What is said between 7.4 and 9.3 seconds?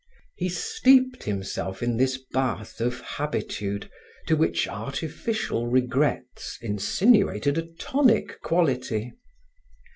a tonic quality.